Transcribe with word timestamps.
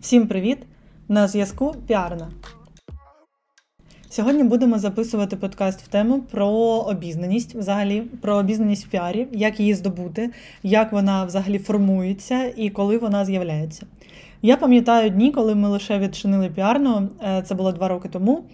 Всім 0.00 0.26
привіт! 0.26 0.58
На 1.08 1.28
зв'язку 1.28 1.74
Піарна. 1.86 2.28
Сьогодні 4.08 4.42
будемо 4.42 4.78
записувати 4.78 5.36
подкаст 5.36 5.82
в 5.82 5.88
тему 5.88 6.22
про 6.30 6.48
обізнаність, 6.86 7.54
взагалі, 7.54 8.00
про 8.00 8.36
обізнаність 8.36 8.86
в 8.86 8.88
піарі, 8.88 9.26
як 9.32 9.60
її 9.60 9.74
здобути, 9.74 10.30
як 10.62 10.92
вона 10.92 11.24
взагалі 11.24 11.58
формується 11.58 12.52
і 12.56 12.70
коли 12.70 12.98
вона 12.98 13.24
з'являється. 13.24 13.86
Я 14.42 14.56
пам'ятаю 14.56 15.10
дні, 15.10 15.30
коли 15.30 15.54
ми 15.54 15.68
лише 15.68 15.98
відчинили 15.98 16.48
піарну, 16.48 17.08
е, 17.22 17.42
це 17.42 17.54
було 17.54 17.72
два 17.72 17.88
роки 17.88 18.08
тому. 18.08 18.44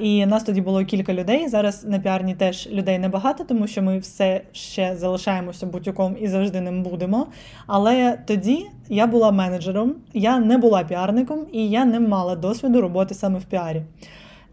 І 0.00 0.26
нас 0.26 0.42
тоді 0.42 0.60
було 0.60 0.84
кілька 0.84 1.14
людей. 1.14 1.48
Зараз 1.48 1.84
на 1.84 1.98
піарні 1.98 2.34
теж 2.34 2.68
людей 2.72 2.98
небагато, 2.98 3.44
тому 3.44 3.66
що 3.66 3.82
ми 3.82 3.98
все 3.98 4.40
ще 4.52 4.96
залишаємося 4.96 5.66
бутюком 5.66 6.16
і 6.20 6.28
завжди 6.28 6.60
ним 6.60 6.82
будемо. 6.82 7.26
Але 7.66 8.18
тоді 8.26 8.66
я 8.88 9.06
була 9.06 9.30
менеджером, 9.30 9.94
я 10.14 10.38
не 10.38 10.58
була 10.58 10.84
піарником 10.84 11.46
і 11.52 11.68
я 11.68 11.84
не 11.84 12.00
мала 12.00 12.36
досвіду 12.36 12.80
роботи 12.80 13.14
саме 13.14 13.38
в 13.38 13.44
піарі. 13.44 13.82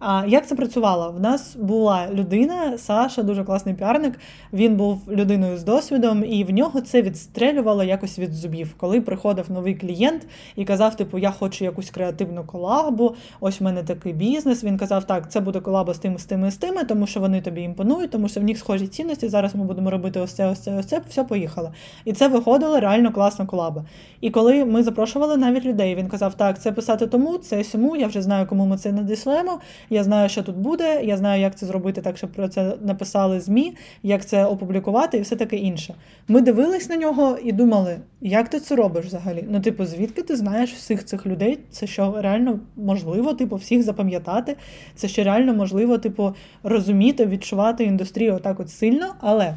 А 0.03 0.25
як 0.27 0.47
це 0.47 0.55
працювало? 0.55 1.11
В 1.11 1.19
нас 1.19 1.55
була 1.55 2.07
людина, 2.13 2.77
Саша, 2.77 3.23
дуже 3.23 3.43
класний 3.43 3.75
піарник. 3.75 4.19
Він 4.53 4.75
був 4.75 5.01
людиною 5.09 5.57
з 5.57 5.63
досвідом, 5.63 6.23
і 6.23 6.43
в 6.43 6.51
нього 6.51 6.81
це 6.81 7.01
відстрелювало 7.01 7.83
якось 7.83 8.19
від 8.19 8.33
зубів. 8.33 8.73
Коли 8.77 9.01
приходив 9.01 9.51
новий 9.51 9.75
клієнт 9.75 10.27
і 10.55 10.65
казав, 10.65 10.95
типу, 10.95 11.17
я 11.17 11.31
хочу 11.31 11.65
якусь 11.65 11.89
креативну 11.89 12.43
колабу, 12.43 13.15
ось 13.39 13.61
в 13.61 13.63
мене 13.63 13.83
такий 13.83 14.13
бізнес. 14.13 14.63
Він 14.63 14.77
казав, 14.77 15.03
так, 15.03 15.31
це 15.31 15.39
буде 15.39 15.59
колаба 15.59 15.93
з 15.93 15.99
тими, 15.99 16.19
з 16.19 16.25
тими, 16.25 16.51
з 16.51 16.57
тими, 16.57 16.83
тому 16.83 17.07
що 17.07 17.19
вони 17.19 17.41
тобі 17.41 17.61
імпонують, 17.61 18.11
тому 18.11 18.29
що 18.29 18.39
в 18.39 18.43
них 18.43 18.57
схожі 18.57 18.87
цінності. 18.87 19.29
Зараз 19.29 19.55
ми 19.55 19.63
будемо 19.63 19.91
робити 19.91 20.19
ось 20.19 20.31
це, 20.31 20.47
ось 20.47 20.59
це, 20.59 20.77
ось 20.77 20.85
це, 20.85 21.01
все 21.09 21.23
поїхало. 21.23 21.71
І 22.05 22.13
це 22.13 22.27
виходила 22.27 22.79
реально 22.79 23.11
класна 23.11 23.45
колаба. 23.45 23.85
І 24.21 24.29
коли 24.29 24.65
ми 24.65 24.83
запрошували 24.83 25.37
навіть 25.37 25.65
людей, 25.65 25.95
він 25.95 26.07
казав, 26.07 26.33
так, 26.33 26.61
це 26.61 26.71
писати 26.71 27.07
тому, 27.07 27.37
це 27.37 27.63
сьому, 27.63 27.95
я 27.95 28.07
вже 28.07 28.21
знаю, 28.21 28.47
кому 28.47 28.65
ми 28.65 28.77
це 28.77 28.91
надішлемо. 28.91 29.59
Я 29.93 30.03
знаю, 30.03 30.29
що 30.29 30.43
тут 30.43 30.55
буде, 30.55 31.03
я 31.03 31.17
знаю, 31.17 31.41
як 31.41 31.55
це 31.55 31.65
зробити 31.65 32.01
так, 32.01 32.17
щоб 32.17 32.31
про 32.31 32.47
це 32.47 32.73
написали 32.81 33.39
ЗМІ, 33.39 33.75
як 34.03 34.25
це 34.25 34.45
опублікувати 34.45 35.17
і 35.17 35.21
все 35.21 35.35
таке 35.35 35.55
інше. 35.55 35.93
Ми 36.27 36.41
дивились 36.41 36.89
на 36.89 36.95
нього 36.95 37.37
і 37.43 37.51
думали, 37.51 37.99
як 38.21 38.49
ти 38.49 38.59
це 38.59 38.75
робиш 38.75 39.05
взагалі? 39.05 39.45
Ну, 39.49 39.59
типу, 39.59 39.85
звідки 39.85 40.21
ти 40.21 40.35
знаєш 40.35 40.73
всіх 40.73 41.05
цих 41.05 41.25
людей? 41.25 41.59
Це 41.71 41.87
що 41.87 42.21
реально 42.21 42.59
можливо, 42.75 43.33
типу, 43.33 43.55
всіх 43.55 43.83
запам'ятати, 43.83 44.55
це 44.95 45.07
що 45.07 45.23
реально 45.23 45.53
можливо, 45.53 45.97
типу, 45.97 46.33
розуміти, 46.63 47.25
відчувати 47.25 47.83
індустрію 47.83 48.35
отак 48.35 48.59
от 48.59 48.69
сильно, 48.69 49.15
але 49.19 49.55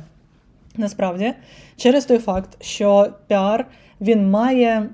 насправді 0.77 1.33
через 1.77 2.05
той 2.05 2.19
факт, 2.19 2.65
що 2.65 3.09
піар 3.27 3.67
він 4.01 4.31
має 4.31 4.89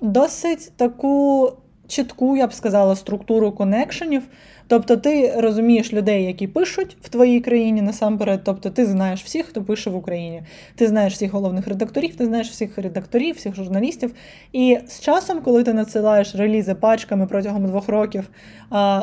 досить 0.00 0.72
таку 0.76 1.52
чітку, 1.88 2.36
я 2.36 2.46
б 2.46 2.52
сказала, 2.52 2.96
структуру 2.96 3.52
connection 3.52 4.02
-ів. 4.02 4.22
Тобто 4.68 4.96
ти 4.96 5.32
розумієш 5.36 5.92
людей, 5.92 6.24
які 6.24 6.46
пишуть 6.46 6.96
в 7.02 7.08
твоїй 7.08 7.40
країні 7.40 7.82
насамперед. 7.82 8.40
Тобто 8.44 8.70
ти 8.70 8.86
знаєш 8.86 9.24
всіх, 9.24 9.46
хто 9.46 9.62
пише 9.62 9.90
в 9.90 9.96
Україні. 9.96 10.42
Ти 10.74 10.86
знаєш 10.86 11.12
всіх 11.12 11.32
головних 11.32 11.68
редакторів, 11.68 12.16
ти 12.16 12.26
знаєш 12.26 12.50
всіх 12.50 12.78
редакторів, 12.78 13.34
всіх 13.34 13.54
журналістів. 13.54 14.14
І 14.52 14.78
з 14.88 15.00
часом, 15.00 15.40
коли 15.40 15.64
ти 15.64 15.72
надсилаєш 15.72 16.34
релізи 16.34 16.74
пачками 16.74 17.26
протягом 17.26 17.66
двох 17.66 17.88
років 17.88 18.30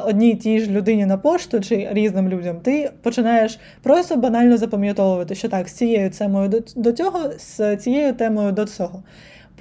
одній 0.06 0.36
тій 0.36 0.59
ж 0.59 0.72
людині 0.72 1.06
на 1.06 1.17
пошту 1.17 1.59
чи 1.59 1.88
різним 1.92 2.30
людям, 2.30 2.59
ти 2.59 2.92
починаєш 3.02 3.59
просто 3.81 4.16
банально 4.16 4.58
запам'ятовувати, 4.58 5.36
що 5.36 5.50
так, 5.50 5.70
з 5.70 5.73
цією 5.73 6.09
темою 6.09 6.64
до 6.76 6.92
цього, 6.92 7.20
з 7.38 7.78
цією 7.78 8.14
темою 8.14 8.52
до 8.52 8.66
цього. 8.66 9.04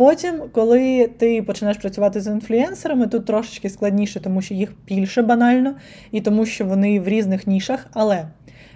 Потім, 0.02 0.42
коли 0.52 1.10
ти 1.18 1.42
починаєш 1.42 1.78
працювати 1.78 2.20
з 2.20 2.26
інфлюенсерами, 2.26 3.06
тут 3.06 3.26
трошечки 3.26 3.70
складніше, 3.70 4.20
тому 4.20 4.42
що 4.42 4.54
їх 4.54 4.72
більше 4.86 5.22
банально, 5.22 5.74
і 6.12 6.20
тому 6.20 6.46
що 6.46 6.64
вони 6.64 7.00
в 7.00 7.08
різних 7.08 7.46
нішах. 7.46 7.86
Але 7.92 8.26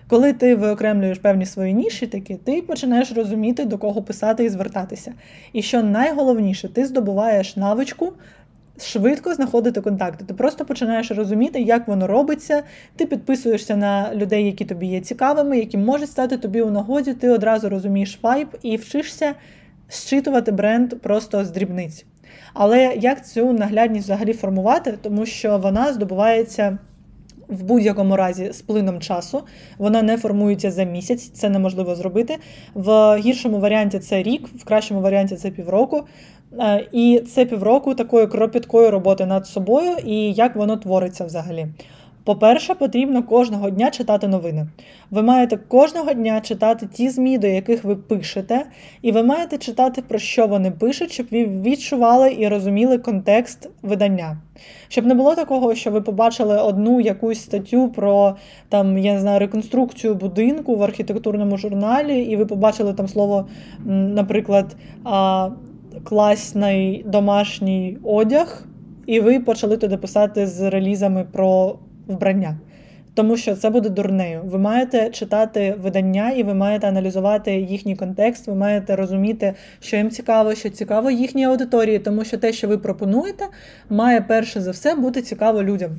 коли 0.09 0.33
ти 0.33 0.55
виокремлюєш 0.55 1.19
певні 1.19 1.47
свої 1.47 1.75
ніші, 1.75 2.07
такі, 2.07 2.35
ти 2.35 2.63
починаєш 2.63 3.13
розуміти, 3.13 3.65
до 3.65 3.79
кого 3.79 4.03
писати 4.03 4.45
і 4.45 4.49
звертатися. 4.49 5.15
І 5.53 5.63
що 5.63 5.83
найголовніше, 5.83 6.69
ти 6.69 6.87
здобуваєш 6.87 7.57
навичку. 7.57 8.13
Швидко 8.81 9.35
знаходити 9.35 9.81
контакти. 9.81 10.25
Ти 10.25 10.35
просто 10.35 10.65
починаєш 10.65 11.11
розуміти, 11.11 11.61
як 11.61 11.89
воно 11.89 12.07
робиться. 12.07 12.63
Ти 12.97 13.07
підписуєшся 13.07 13.77
на 13.77 14.15
людей, 14.15 14.47
які 14.47 14.65
тобі 14.65 14.87
є 14.87 15.01
цікавими, 15.01 15.59
які 15.59 15.79
можуть 15.79 16.11
стати 16.11 16.37
тобі 16.37 16.63
у 16.63 16.71
нагоді. 16.71 17.15
Ти 17.15 17.31
одразу 17.31 17.69
розумієш 17.69 18.19
вайб 18.23 18.49
і 18.63 18.77
вчишся 18.77 19.35
зчитувати 19.89 20.53
бренд 20.53 20.95
просто 21.03 21.45
з 21.45 21.51
дрібниць. 21.51 22.05
Але 22.55 22.95
як 23.01 23.27
цю 23.27 23.53
наглядність 23.53 24.05
взагалі 24.05 24.33
формувати, 24.33 24.99
тому 25.03 25.27
що 25.27 25.59
вона 25.59 25.93
здобувається. 25.93 26.79
В 27.49 27.63
будь-якому 27.63 28.17
разі 28.17 28.53
з 28.53 28.63
плином 28.63 29.01
часу 29.01 29.43
вона 29.79 30.03
не 30.03 30.17
формується 30.17 30.71
за 30.71 30.85
місяць, 30.85 31.29
це 31.29 31.49
неможливо 31.49 31.95
зробити. 31.95 32.37
В 32.75 33.17
гіршому 33.19 33.59
варіанті 33.61 33.99
це 33.99 34.23
рік, 34.23 34.49
в 34.49 34.65
кращому 34.65 35.01
варіанті 35.01 35.37
це 35.37 35.51
півроку. 35.51 36.05
Е, 36.61 36.87
і 36.93 37.23
це 37.35 37.45
півроку 37.45 37.95
такої 37.95 38.27
кропіткої 38.27 38.91
роботи 38.91 39.27
над 39.27 39.47
собою 39.47 39.97
і 40.05 40.33
як 40.33 40.57
воно 40.57 40.77
твориться 40.77 41.25
взагалі. 41.25 41.67
По-перше, 42.27 42.75
потрібно 42.75 43.23
кожного 43.23 43.71
дня 43.71 43.91
читати 43.91 44.29
новини. 44.29 44.67
Ви 45.11 45.23
маєте 45.23 45.57
кожного 45.57 46.13
дня 46.13 46.41
читати 46.41 46.89
ті 46.93 47.11
ЗМІ, 47.11 47.39
до 47.39 47.47
яких 47.47 47.85
ви 47.85 47.97
пишете, 47.97 48.67
і 49.03 49.13
ви 49.13 49.23
маєте 49.23 49.59
читати, 49.59 50.03
про 50.09 50.19
що 50.19 50.47
вони 50.47 50.71
пишуть, 50.71 51.13
щоб 51.13 51.27
ви 51.31 51.45
відчували 51.45 52.37
і 52.39 52.49
розуміли 52.49 52.99
контекст 52.99 53.71
видання. 53.83 54.39
Щоб 54.89 55.07
не 55.07 55.15
було 55.15 55.35
такого, 55.35 55.75
що 55.75 55.91
ви 55.91 56.01
побачили 56.01 56.59
одну 56.59 57.01
якусь 57.01 57.41
статтю 57.41 57.89
про 57.89 58.37
там, 58.69 58.99
я 58.99 59.13
не 59.13 59.21
знаю, 59.21 59.39
реконструкцію 59.41 60.15
будинку 60.15 60.77
в 60.77 60.83
архітектурному 60.83 61.57
журналі, 61.57 62.23
і 62.23 62.37
ви 62.37 62.47
побачили 62.47 62.95
там 62.95 63.09
слово, 63.09 63.47
наприклад, 63.87 64.77
класний 66.05 67.05
домашній 67.07 67.99
одяг, 68.05 68.67
і 69.07 69.21
ви 69.21 69.41
почали 69.41 69.77
туди 69.77 69.97
писати 69.97 70.47
з 70.47 70.71
релізами 70.71 71.27
про 71.33 71.79
вбрання. 72.07 72.57
Тому 73.15 73.37
що 73.37 73.55
це 73.57 73.71
буде 73.71 73.89
дурнею. 73.89 74.41
Ви 74.45 74.59
маєте 74.59 75.11
читати 75.11 75.77
видання, 75.83 76.31
і 76.31 76.43
ви 76.43 76.55
маєте 76.55 76.89
аналізувати 76.89 77.53
їхній 77.55 77.97
контекст, 77.97 78.47
ви 78.47 78.55
маєте 78.55 78.97
розуміти, 78.97 79.55
що 79.81 79.97
їм 79.97 80.11
цікаво, 80.11 80.55
що 80.55 80.71
цікаво 80.71 81.11
їхній 81.11 81.45
аудиторії, 81.45 81.99
тому 81.99 82.25
що 82.25 82.39
те, 82.39 82.53
що 82.53 82.69
ви 82.69 82.79
пропонуєте, 82.79 83.45
має 83.89 84.21
перше 84.21 84.61
за 84.61 84.71
все 84.71 84.95
бути 84.95 85.23
цікаво 85.23 85.63
людям. 85.63 85.91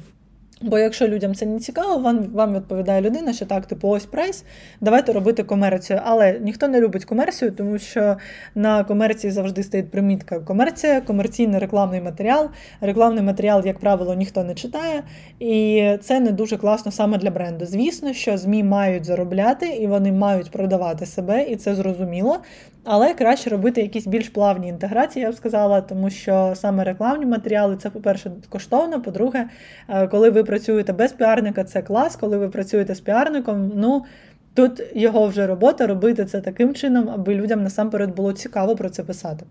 Бо 0.61 0.79
якщо 0.79 1.07
людям 1.07 1.35
це 1.35 1.45
не 1.45 1.59
цікаво, 1.59 1.97
вам 1.97 2.23
вам 2.33 2.55
відповідає 2.55 3.01
людина, 3.01 3.33
що 3.33 3.45
так, 3.45 3.65
типу, 3.65 3.89
ось 3.89 4.05
прайс, 4.05 4.43
давайте 4.81 5.13
робити 5.13 5.43
комерцію. 5.43 5.99
Але 6.03 6.39
ніхто 6.39 6.67
не 6.67 6.81
любить 6.81 7.05
комерцію, 7.05 7.51
тому 7.51 7.79
що 7.79 8.17
на 8.55 8.83
комерції 8.83 9.31
завжди 9.31 9.63
стоїть 9.63 9.91
примітка 9.91 10.39
комерція, 10.39 11.01
комерційний 11.01 11.59
рекламний 11.59 12.01
матеріал. 12.01 12.49
Рекламний 12.81 13.23
матеріал, 13.23 13.65
як 13.65 13.79
правило, 13.79 14.13
ніхто 14.13 14.43
не 14.43 14.55
читає, 14.55 15.03
і 15.39 15.83
це 16.01 16.19
не 16.19 16.31
дуже 16.31 16.57
класно 16.57 16.91
саме 16.91 17.17
для 17.17 17.31
бренду. 17.31 17.65
Звісно, 17.65 18.13
що 18.13 18.37
ЗМІ 18.37 18.63
мають 18.63 19.05
заробляти 19.05 19.69
і 19.69 19.87
вони 19.87 20.11
мають 20.11 20.51
продавати 20.51 21.05
себе, 21.05 21.43
і 21.43 21.55
це 21.55 21.75
зрозуміло. 21.75 22.37
Але 22.83 23.13
краще 23.13 23.49
робити 23.49 23.81
якісь 23.81 24.07
більш 24.07 24.29
плавні 24.29 24.67
інтеграції, 24.67 25.23
я 25.23 25.31
б 25.31 25.35
сказала, 25.35 25.81
тому 25.81 26.09
що 26.09 26.53
саме 26.55 26.83
рекламні 26.83 27.25
матеріали 27.25 27.77
це, 27.77 27.89
по-перше, 27.89 28.31
коштовно. 28.49 29.01
По-друге, 29.01 29.49
е, 29.89 30.07
коли 30.07 30.29
ви 30.29 30.43
працюєте 30.43 30.93
без 30.93 31.11
піарника, 31.11 31.63
це 31.63 31.81
клас. 31.81 32.15
Коли 32.15 32.37
ви 32.37 32.49
працюєте 32.49 32.95
з 32.95 32.99
піарником, 32.99 33.71
ну 33.75 34.05
тут 34.53 34.83
його 34.95 35.27
вже 35.27 35.47
робота 35.47 35.87
робити 35.87 36.25
це 36.25 36.41
таким 36.41 36.73
чином, 36.73 37.09
аби 37.09 37.35
людям 37.35 37.63
насамперед 37.63 38.15
було 38.15 38.33
цікаво 38.33 38.75
про 38.75 38.89
це 38.89 39.03
писати. 39.03 39.45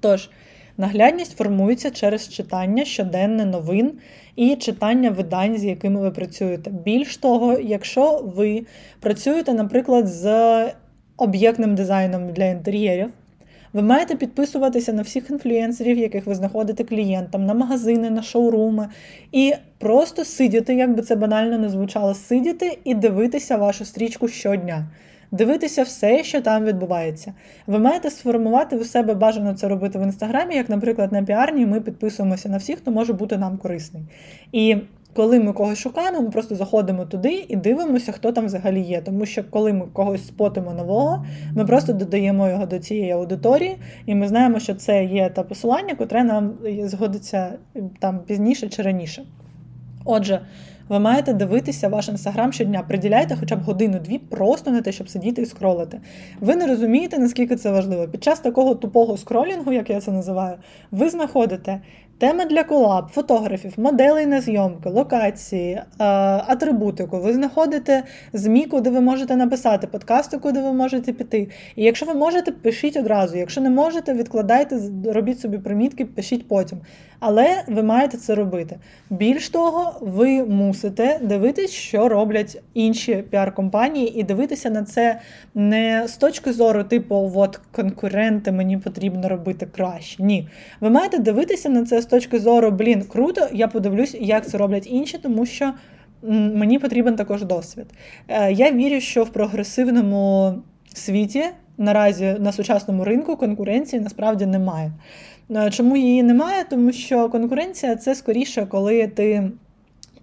Тож, 0.00 0.30
наглядність 0.76 1.36
формується 1.36 1.90
через 1.90 2.28
читання 2.28 2.84
щоденне 2.84 3.44
новин 3.44 3.92
і 4.36 4.56
читання 4.56 5.10
видань, 5.10 5.56
з 5.56 5.64
якими 5.64 6.00
ви 6.00 6.10
працюєте. 6.10 6.70
Більш 6.70 7.16
того, 7.16 7.58
якщо 7.58 8.32
ви 8.36 8.66
працюєте, 9.00 9.52
наприклад, 9.52 10.06
з 10.06 10.24
об'єктним 11.16 11.74
дизайном 11.74 12.32
для 12.32 12.44
інтер'єрів. 12.44 13.10
Ви 13.72 13.82
маєте 13.82 14.14
підписуватися 14.14 14.92
на 14.92 15.02
всіх 15.02 15.30
інфлюенсерів, 15.30 15.98
яких 15.98 16.26
ви 16.26 16.34
знаходите 16.34 16.84
клієнтам, 16.84 17.46
на 17.46 17.54
магазини, 17.54 18.10
на 18.10 18.22
шоуруми, 18.22 18.88
і 19.32 19.52
просто 19.78 20.24
сидіти, 20.24 20.74
як 20.74 20.94
би 20.94 21.02
це 21.02 21.16
банально 21.16 21.58
не 21.58 21.68
звучало, 21.68 22.14
сидіти 22.14 22.78
і 22.84 22.94
дивитися 22.94 23.56
вашу 23.56 23.84
стрічку 23.84 24.28
щодня. 24.28 24.86
Дивитися 25.30 25.82
все, 25.82 26.24
що 26.24 26.40
там 26.40 26.64
відбувається. 26.64 27.34
Ви 27.66 27.78
маєте 27.78 28.10
сформувати 28.10 28.76
у 28.76 28.84
себе 28.84 29.14
бажано 29.14 29.54
це 29.54 29.68
робити 29.68 29.98
в 29.98 30.02
інстаграмі, 30.02 30.54
як, 30.54 30.68
наприклад, 30.68 31.12
на 31.12 31.22
піарні 31.22 31.66
ми 31.66 31.80
підписуємося 31.80 32.48
на 32.48 32.56
всіх, 32.56 32.78
хто 32.78 32.90
може 32.90 33.12
бути 33.12 33.38
нам 33.38 33.58
корисний. 33.58 34.02
І 34.52 34.76
коли 35.14 35.40
ми 35.40 35.52
когось 35.52 35.78
шукаємо, 35.78 36.20
ми 36.20 36.30
просто 36.30 36.54
заходимо 36.54 37.04
туди 37.04 37.44
і 37.48 37.56
дивимося, 37.56 38.12
хто 38.12 38.32
там 38.32 38.46
взагалі 38.46 38.80
є. 38.80 39.00
Тому 39.00 39.26
що 39.26 39.44
коли 39.50 39.72
ми 39.72 39.86
когось 39.92 40.26
спотимо 40.26 40.72
нового, 40.72 41.26
ми 41.54 41.64
просто 41.64 41.92
додаємо 41.92 42.48
його 42.48 42.66
до 42.66 42.78
цієї 42.78 43.10
аудиторії, 43.10 43.76
і 44.06 44.14
ми 44.14 44.28
знаємо, 44.28 44.58
що 44.58 44.74
це 44.74 45.04
є 45.04 45.28
та 45.28 45.42
посилання, 45.42 45.94
котре 45.94 46.24
нам 46.24 46.54
згодиться 46.84 47.52
там 47.98 48.18
пізніше 48.18 48.68
чи 48.68 48.82
раніше. 48.82 49.24
Отже. 50.04 50.40
Ви 50.88 50.98
маєте 50.98 51.32
дивитися 51.32 51.88
ваш 51.88 52.08
інстаграм 52.08 52.52
щодня. 52.52 52.82
Приділяйте 52.88 53.36
хоча 53.40 53.56
б 53.56 53.60
годину-дві 53.60 54.18
просто 54.18 54.70
на 54.70 54.82
те, 54.82 54.92
щоб 54.92 55.08
сидіти 55.08 55.42
і 55.42 55.46
скролити. 55.46 56.00
Ви 56.40 56.56
не 56.56 56.66
розумієте, 56.66 57.18
наскільки 57.18 57.56
це 57.56 57.70
важливо. 57.70 58.08
Під 58.08 58.24
час 58.24 58.40
такого 58.40 58.74
тупого 58.74 59.16
скролінгу, 59.16 59.72
як 59.72 59.90
я 59.90 60.00
це 60.00 60.12
називаю, 60.12 60.56
ви 60.90 61.10
знаходите 61.10 61.80
Теми 62.18 62.44
для 62.44 62.64
колаб, 62.64 63.08
фотографів, 63.10 63.72
моделей 63.76 64.26
на 64.26 64.40
зйомки, 64.40 64.88
локації, 64.88 65.72
е, 65.74 65.84
атрибутику. 66.46 67.20
Ви 67.20 67.32
знаходите 67.32 68.02
ЗМІ, 68.32 68.66
куди 68.66 68.90
ви 68.90 69.00
можете 69.00 69.36
написати, 69.36 69.86
подкасти, 69.86 70.38
куди 70.38 70.60
ви 70.60 70.72
можете 70.72 71.12
піти. 71.12 71.48
І 71.76 71.84
якщо 71.84 72.06
ви 72.06 72.14
можете, 72.14 72.52
пишіть 72.52 72.96
одразу. 72.96 73.36
Якщо 73.36 73.60
не 73.60 73.70
можете, 73.70 74.14
відкладайте, 74.14 74.80
робіть 75.12 75.40
собі 75.40 75.58
примітки, 75.58 76.04
пишіть 76.04 76.48
потім. 76.48 76.78
Але 77.20 77.62
ви 77.66 77.82
маєте 77.82 78.16
це 78.16 78.34
робити. 78.34 78.76
Більш 79.10 79.48
того, 79.48 79.92
ви 80.00 80.44
мусите 80.44 81.18
дивитись, 81.22 81.70
що 81.70 82.08
роблять 82.08 82.62
інші 82.74 83.24
піар-компанії, 83.30 84.20
і 84.20 84.22
дивитися 84.22 84.70
на 84.70 84.82
це 84.82 85.20
не 85.54 86.08
з 86.08 86.16
точки 86.16 86.52
зору, 86.52 86.84
типу, 86.84 87.32
от 87.34 87.60
конкуренти, 87.72 88.52
мені 88.52 88.78
потрібно 88.78 89.28
робити 89.28 89.66
краще. 89.76 90.22
Ні. 90.22 90.48
Ви 90.80 90.90
маєте 90.90 91.18
дивитися 91.18 91.68
на 91.68 91.84
це 91.84 92.02
з 92.04 92.06
точки 92.06 92.38
зору, 92.38 92.70
блін, 92.70 93.02
круто, 93.02 93.48
я 93.52 93.68
подивлюсь, 93.68 94.16
як 94.20 94.46
це 94.46 94.58
роблять 94.58 94.86
інші, 94.86 95.18
тому 95.18 95.46
що 95.46 95.72
мені 96.22 96.78
потрібен 96.78 97.16
також 97.16 97.44
досвід. 97.44 97.86
Е, 98.28 98.52
я 98.52 98.72
вірю, 98.72 99.00
що 99.00 99.24
в 99.24 99.28
прогресивному 99.28 100.54
світі 100.94 101.44
наразі 101.78 102.36
на 102.38 102.52
сучасному 102.52 103.04
ринку 103.04 103.36
конкуренції 103.36 104.02
насправді 104.02 104.46
немає. 104.46 104.92
Е, 105.50 105.70
чому 105.70 105.96
її 105.96 106.22
немає? 106.22 106.64
Тому 106.70 106.92
що 106.92 107.28
конкуренція 107.28 107.96
це 107.96 108.14
скоріше, 108.14 108.66
коли 108.66 109.06
ти 109.06 109.50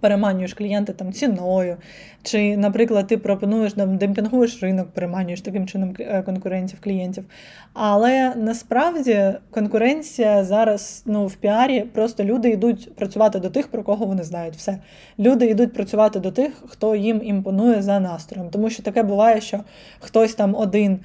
переманюєш 0.01 0.53
клієнта 0.53 0.93
там 0.93 1.13
ціною, 1.13 1.77
чи, 2.23 2.57
наприклад, 2.57 3.07
ти 3.07 3.17
пропонуєш 3.17 3.73
там, 3.73 3.97
демпінгуєш 3.97 4.63
ринок, 4.63 4.87
переманюєш 4.87 5.41
таким 5.41 5.67
чином 5.67 5.95
е, 5.99 6.21
конкурентів, 6.21 6.79
клієнтів. 6.81 7.25
Але 7.73 8.35
насправді 8.35 9.33
конкуренція 9.51 10.43
зараз 10.43 11.03
ну, 11.05 11.27
в 11.27 11.35
піарі 11.35 11.81
просто 11.81 12.23
люди 12.23 12.49
йдуть 12.49 12.95
працювати 12.95 13.39
до 13.39 13.49
тих, 13.49 13.67
про 13.67 13.83
кого 13.83 14.05
вони 14.05 14.23
знають. 14.23 14.55
Все. 14.55 14.77
Люди 15.19 15.45
йдуть 15.45 15.73
працювати 15.73 16.19
до 16.19 16.31
тих, 16.31 16.63
хто 16.67 16.95
їм 16.95 17.21
імпонує 17.23 17.81
за 17.81 17.99
настроєм. 17.99 18.49
Тому 18.49 18.69
що 18.69 18.83
таке 18.83 19.03
буває, 19.03 19.41
що 19.41 19.59
хтось 19.99 20.35
там 20.35 20.55
один, 20.55 20.99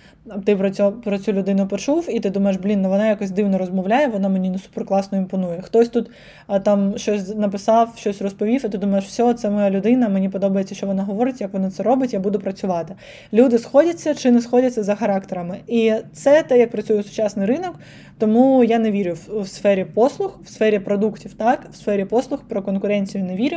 ти 0.44 0.56
про 0.56 0.70
цю, 0.70 0.92
про 0.92 1.18
цю 1.18 1.32
людину 1.32 1.68
почув, 1.68 2.06
і 2.08 2.20
ти 2.20 2.30
думаєш, 2.30 2.56
блін, 2.56 2.82
ну 2.82 2.88
вона 2.88 3.08
якось 3.08 3.30
дивно 3.30 3.58
розмовляє, 3.58 4.06
вона 4.06 4.28
мені 4.28 4.50
не 4.50 4.58
суперкласно 4.58 5.18
імпонує. 5.18 5.62
Хтось 5.62 5.88
тут 5.88 6.10
а, 6.46 6.60
там 6.60 6.98
щось 6.98 7.34
написав, 7.34 7.94
щось 7.96 8.22
розповів, 8.22 8.66
і 8.66 8.68
ти 8.68 8.78
думаєш, 8.78 8.85
все, 8.94 9.34
це 9.34 9.50
моя 9.50 9.70
людина, 9.70 10.08
мені 10.08 10.28
подобається, 10.28 10.74
що 10.74 10.86
вона 10.86 11.02
говорить, 11.02 11.40
як 11.40 11.52
вона 11.52 11.70
це 11.70 11.82
робить, 11.82 12.12
я 12.12 12.20
буду 12.20 12.38
працювати. 12.38 12.94
Люди 13.32 13.58
сходяться 13.58 14.14
чи 14.14 14.30
не 14.30 14.40
сходяться 14.40 14.82
за 14.82 14.94
характерами. 14.94 15.58
І 15.66 15.92
це 16.12 16.42
те, 16.42 16.58
як 16.58 16.70
працює 16.70 17.02
сучасний 17.02 17.46
ринок. 17.46 17.74
Тому 18.18 18.64
я 18.64 18.78
не 18.78 18.90
вірю 18.90 19.16
в 19.28 19.46
сфері 19.46 19.84
послуг, 19.84 20.38
в 20.44 20.48
сфері 20.48 20.78
продуктів, 20.78 21.34
так, 21.34 21.66
в 21.72 21.76
сфері 21.76 22.04
послуг 22.04 22.40
про 22.48 22.62
конкуренцію 22.62 23.24
не 23.24 23.36
вірю. 23.36 23.56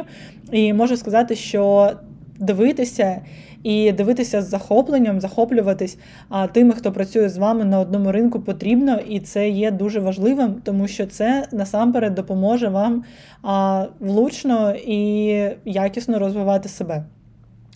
І 0.51 0.73
можу 0.73 0.97
сказати, 0.97 1.35
що 1.35 1.91
дивитися. 2.39 3.21
І 3.63 3.91
дивитися 3.91 4.41
з 4.41 4.49
захопленням, 4.49 5.21
захоплюватись 5.21 5.97
а, 6.29 6.47
тими, 6.47 6.73
хто 6.73 6.91
працює 6.91 7.29
з 7.29 7.37
вами 7.37 7.65
на 7.65 7.79
одному 7.79 8.11
ринку, 8.11 8.39
потрібно, 8.39 8.99
і 9.09 9.19
це 9.19 9.49
є 9.49 9.71
дуже 9.71 9.99
важливим, 9.99 10.55
тому 10.63 10.87
що 10.87 11.05
це 11.05 11.47
насамперед 11.51 12.15
допоможе 12.15 12.67
вам 12.67 13.03
а, 13.43 13.85
влучно 13.99 14.73
і 14.87 15.27
якісно 15.65 16.19
розвивати 16.19 16.69
себе. 16.69 17.03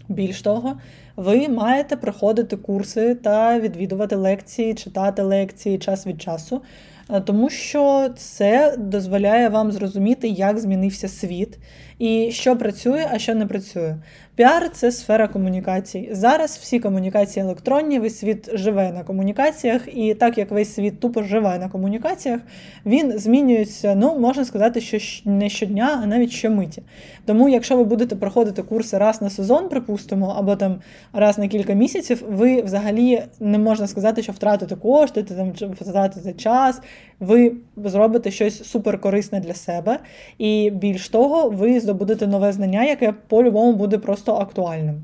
Більш 0.10 0.42
того, 0.42 0.74
ви 1.16 1.50
маєте 1.50 1.96
проходити 1.96 2.58
курси 2.58 3.16
та 3.16 3.60
відвідувати 3.60 4.16
лекції, 4.16 4.74
читати 4.74 5.22
лекції 5.22 5.78
час 5.78 6.08
від 6.08 6.22
часу, 6.22 6.62
е, 7.10 7.22
тому 7.22 7.50
що 7.50 8.10
це 8.18 8.76
дозволяє 8.78 9.50
вам 9.50 9.72
зрозуміти, 9.72 10.28
як 10.28 10.60
змінився 10.60 11.08
світ 11.08 11.60
і 12.04 12.32
що 12.32 12.58
працює, 12.58 13.08
а 13.12 13.20
що 13.20 13.36
не 13.36 13.46
працює. 13.46 13.96
Піар 14.36 14.70
це 14.72 14.92
сфера 14.92 15.28
комунікацій. 15.28 16.10
Зараз 16.12 16.60
всі 16.62 16.80
комунікації 16.80 17.44
електронні, 17.44 18.00
весь 18.00 18.20
світ 18.20 18.50
живе 18.54 18.92
на 18.92 19.04
комунікаціях, 19.04 19.82
і 19.98 20.14
так 20.14 20.38
як 20.38 20.52
весь 20.52 20.74
світ 20.74 21.00
тупо 21.00 21.24
живе 21.24 21.60
на 21.60 21.70
комунікаціях, 21.70 22.40
він 22.86 23.20
змінюється, 23.20 23.96
ну 23.96 24.20
можна 24.20 24.46
сказати, 24.46 24.82
що 24.82 24.98
не 25.26 25.50
щодня, 25.50 26.00
а 26.04 26.06
навіть 26.06 26.32
щомиті. 26.32 26.84
Тому, 27.26 27.50
якщо 27.50 27.78
ви 27.78 27.84
будете 27.84 28.16
проходити 28.16 28.64
курси 28.64 28.98
раз 28.98 29.22
на 29.22 29.30
сезон, 29.30 29.70
припустимо, 29.70 30.36
або 30.38 30.56
там 30.56 30.82
раз 31.14 31.38
на 31.38 31.48
кілька 31.48 31.74
місяців, 31.74 32.24
ви 32.30 32.62
взагалі 32.62 33.24
не 33.40 33.58
можна 33.58 33.88
сказати, 33.88 34.24
що 34.24 34.32
втратите 34.32 34.76
кошти, 34.76 35.24
там 35.24 35.54
втратите 35.82 36.34
час, 36.34 36.82
ви 37.20 37.52
зробите 37.78 38.32
щось 38.32 38.64
суперкорисне 38.64 39.40
для 39.40 39.54
себе, 39.54 40.00
і 40.38 40.72
більш 40.74 41.10
того, 41.10 41.50
ви 41.50 41.80
здобудете 41.80 41.93
нове 42.28 42.52
знання, 42.52 42.84
яке 42.84 43.14
по-любому 43.28 43.74
буде 43.74 43.98
просто 43.98 44.36
актуальним. 44.36 45.04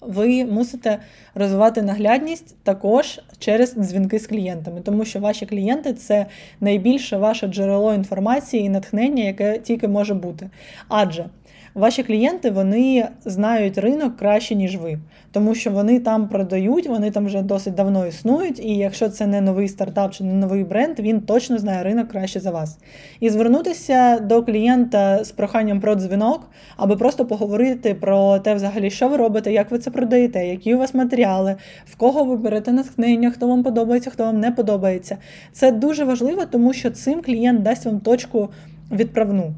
Ви 0.00 0.44
мусите 0.44 0.98
розвивати 1.34 1.82
наглядність 1.82 2.56
також 2.62 3.20
через 3.38 3.74
дзвінки 3.74 4.18
з 4.18 4.26
клієнтами, 4.26 4.80
тому 4.80 5.04
що 5.04 5.20
ваші 5.20 5.46
клієнти 5.46 5.92
це 5.92 6.26
найбільше 6.60 7.16
ваше 7.16 7.46
джерело 7.46 7.94
інформації 7.94 8.62
і 8.62 8.68
натхнення, 8.68 9.24
яке 9.24 9.58
тільки 9.58 9.88
може 9.88 10.14
бути. 10.14 10.50
Адже 10.88 11.24
ваші 11.74 12.02
клієнти 12.02 12.50
вони 12.50 13.08
знають 13.24 13.78
ринок 13.78 14.16
краще, 14.16 14.54
ніж 14.54 14.76
ви, 14.76 14.98
тому 15.32 15.54
що 15.54 15.70
вони 15.70 16.00
там 16.00 16.28
продають, 16.28 16.86
вони 16.86 17.10
там 17.10 17.26
вже 17.26 17.42
досить 17.42 17.74
давно 17.74 18.06
існують, 18.06 18.60
і 18.60 18.76
якщо 18.76 19.08
це 19.08 19.26
не 19.26 19.40
новий 19.40 19.68
стартап 19.68 20.14
чи 20.14 20.24
не 20.24 20.32
новий 20.34 20.64
бренд, 20.64 21.00
він 21.00 21.20
точно 21.20 21.58
знає 21.58 21.82
ринок 21.82 22.08
краще 22.08 22.40
за 22.40 22.50
вас. 22.50 22.78
І 23.20 23.30
звернутися 23.30 24.18
до 24.18 24.42
клієнта 24.42 25.24
з 25.24 25.30
проханням 25.30 25.80
про 25.80 25.94
дзвінок, 25.94 26.50
аби 26.76 26.96
просто 26.96 27.26
поговорити 27.26 27.94
про 27.94 28.38
те, 28.38 28.54
взагалі, 28.54 28.90
що 28.90 29.08
ви 29.08 29.16
робите, 29.16 29.52
як 29.52 29.70
ви 29.70 29.78
це 29.78 29.87
продаєте, 29.90 30.46
які 30.46 30.74
у 30.74 30.78
вас 30.78 30.94
матеріали, 30.94 31.56
в 31.86 31.96
кого 31.96 32.24
ви 32.24 32.36
берете 32.36 32.72
натхнення, 32.72 33.30
хто 33.30 33.48
вам 33.48 33.62
подобається, 33.62 34.10
хто 34.10 34.24
вам 34.24 34.40
не 34.40 34.50
подобається. 34.50 35.16
Це 35.52 35.72
дуже 35.72 36.04
важливо, 36.04 36.44
тому 36.44 36.72
що 36.72 36.90
цим 36.90 37.22
клієнт 37.22 37.62
дасть 37.62 37.86
вам 37.86 38.00
точку 38.00 38.48
відправну. 38.92 39.54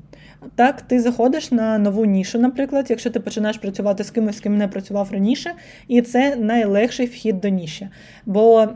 Так, 0.54 0.82
ти 0.82 1.00
заходиш 1.00 1.50
на 1.50 1.78
нову 1.78 2.04
нішу, 2.04 2.38
наприклад, 2.38 2.86
якщо 2.88 3.10
ти 3.10 3.20
починаєш 3.20 3.58
працювати 3.58 4.04
з 4.04 4.10
кимось, 4.10 4.36
з 4.36 4.40
ким 4.40 4.56
не 4.56 4.68
працював 4.68 5.08
раніше, 5.12 5.52
і 5.88 6.02
це 6.02 6.36
найлегший 6.36 7.06
вхід 7.06 7.40
до 7.40 7.48
ніші. 7.48 7.88
Бо 8.26 8.68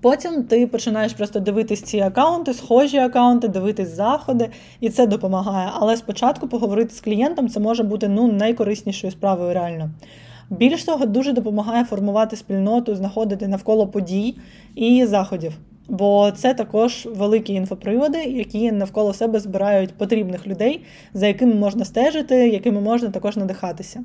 потім 0.00 0.42
ти 0.42 0.66
починаєш 0.66 1.12
просто 1.12 1.40
дивитись 1.40 1.82
ці 1.82 2.00
аккаунти, 2.00 2.54
схожі 2.54 2.98
аккаунти, 2.98 3.48
дивитись 3.48 3.88
заходи, 3.88 4.48
і 4.80 4.90
це 4.90 5.06
допомагає. 5.06 5.70
Але 5.74 5.96
спочатку 5.96 6.48
поговорити 6.48 6.94
з 6.94 7.00
клієнтом 7.00 7.48
це 7.48 7.60
може 7.60 7.82
бути 7.82 8.08
ну, 8.08 8.32
найкориснішою 8.32 9.10
справою 9.10 9.54
реально. 9.54 9.90
Більш 10.50 10.84
того, 10.84 11.06
дуже 11.06 11.32
допомагає 11.32 11.84
формувати 11.84 12.36
спільноту, 12.36 12.94
знаходити 12.96 13.48
навколо 13.48 13.86
подій 13.86 14.36
і 14.74 15.06
заходів. 15.06 15.52
Бо 15.88 16.30
це 16.30 16.54
також 16.54 17.08
великі 17.14 17.54
інфоприводи, 17.54 18.18
які 18.18 18.72
навколо 18.72 19.14
себе 19.14 19.40
збирають 19.40 19.94
потрібних 19.94 20.46
людей, 20.46 20.84
за 21.14 21.26
якими 21.26 21.54
можна 21.54 21.84
стежити, 21.84 22.48
якими 22.48 22.80
можна 22.80 23.08
також 23.08 23.36
надихатися. 23.36 24.04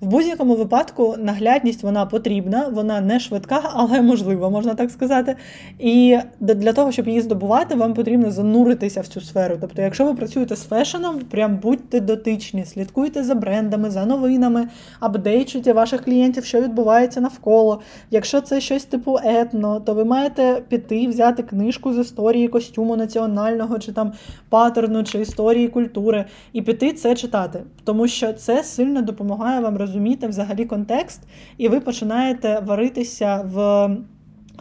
В 0.00 0.06
будь-якому 0.06 0.54
випадку 0.54 1.14
наглядність 1.18 1.82
вона 1.82 2.06
потрібна, 2.06 2.68
вона 2.72 3.00
не 3.00 3.20
швидка, 3.20 3.62
але 3.74 4.02
можлива, 4.02 4.50
можна 4.50 4.74
так 4.74 4.90
сказати. 4.90 5.36
І 5.78 6.18
для 6.40 6.72
того, 6.72 6.92
щоб 6.92 7.08
її 7.08 7.20
здобувати, 7.20 7.74
вам 7.74 7.94
потрібно 7.94 8.30
зануритися 8.30 9.00
в 9.00 9.06
цю 9.06 9.20
сферу. 9.20 9.56
Тобто, 9.60 9.82
якщо 9.82 10.04
ви 10.04 10.14
працюєте 10.14 10.56
з 10.56 10.64
фешеном, 10.64 11.18
прям 11.30 11.56
будьте 11.56 12.00
дотичні, 12.00 12.64
слідкуйте 12.64 13.24
за 13.24 13.34
брендами, 13.34 13.90
за 13.90 14.06
новинами, 14.06 14.68
апдейчуйте 15.00 15.72
ваших 15.72 16.04
клієнтів, 16.04 16.44
що 16.44 16.60
відбувається 16.60 17.20
навколо. 17.20 17.80
Якщо 18.10 18.40
це 18.40 18.60
щось 18.60 18.84
типу 18.84 19.18
етно, 19.24 19.80
то 19.80 19.94
ви 19.94 20.04
маєте 20.04 20.62
піти, 20.68 21.06
взяти 21.06 21.19
книжку 21.42 21.92
з 21.92 21.98
історії 21.98 22.48
костюму 22.48 22.96
національного, 22.96 23.78
чи 23.78 23.92
там 23.92 24.12
паттерну, 24.48 25.04
чи 25.04 25.20
історії 25.20 25.68
культури, 25.68 26.24
і 26.52 26.62
піти 26.62 26.92
це 26.92 27.14
читати, 27.14 27.62
тому 27.84 28.08
що 28.08 28.32
це 28.32 28.64
сильно 28.64 29.02
допомагає 29.02 29.60
вам 29.60 29.76
розуміти 29.76 30.26
взагалі 30.26 30.64
контекст, 30.64 31.20
і 31.58 31.68
ви 31.68 31.80
починаєте 31.80 32.62
варитися 32.66 33.42
в 33.54 33.88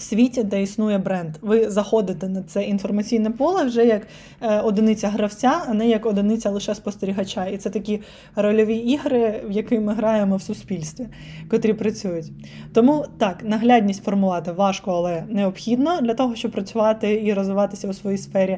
світі, 0.01 0.44
де 0.44 0.62
існує 0.62 0.98
бренд. 0.98 1.36
Ви 1.41 1.70
заходите 1.70 2.29
на 2.29 2.44
це 2.44 2.63
інформаційне 2.63 3.29
поле 3.29 3.63
вже 3.63 3.86
як 3.86 4.08
е, 4.41 4.60
одиниця 4.60 5.10
гравця, 5.10 5.62
а 5.68 5.74
не 5.74 5.88
як 5.88 6.06
одиниця 6.06 6.50
лише 6.50 6.75
спостерігача. 6.75 7.46
І 7.46 7.58
це 7.58 7.70
такі 7.70 8.01
рольові 8.36 8.75
ігри, 8.75 9.44
в 9.48 9.51
які 9.51 9.79
ми 9.79 9.94
граємо 9.94 10.36
в 10.36 10.41
суспільстві, 10.41 11.08
котрі 11.50 11.74
працюють. 11.74 12.32
Тому 12.74 13.06
так, 13.18 13.44
наглядність 13.44 14.03
формувати 14.03 14.51
важко, 14.51 14.91
але 14.91 15.24
необхідно 15.29 16.01
для 16.01 16.13
того, 16.13 16.36
щоб 16.36 16.51
працювати 16.51 17.22
і 17.24 17.34
розвиватися 17.34 17.88
у 17.88 17.94
своїй 17.94 18.18
сфері. 18.18 18.58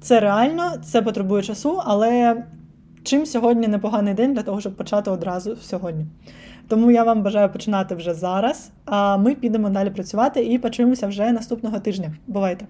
Це 0.00 0.20
реально, 0.20 0.72
це 0.84 1.02
потребує 1.02 1.42
часу, 1.42 1.80
але 1.84 2.44
чим 3.02 3.26
сьогодні 3.26 3.68
непоганий 3.68 4.14
день 4.14 4.34
для 4.34 4.42
того, 4.42 4.60
щоб 4.60 4.76
почати 4.76 5.10
одразу 5.10 5.56
сьогодні. 5.56 6.06
Тому 6.70 6.90
я 6.90 7.04
вам 7.04 7.22
бажаю 7.22 7.48
починати 7.52 7.94
вже 7.94 8.14
зараз. 8.14 8.70
А 8.84 9.16
ми 9.16 9.34
підемо 9.34 9.70
далі 9.70 9.90
працювати 9.90 10.44
і 10.44 10.58
почуємося 10.58 11.06
вже 11.06 11.32
наступного 11.32 11.80
тижня. 11.80 12.12
Бувайте! 12.26 12.66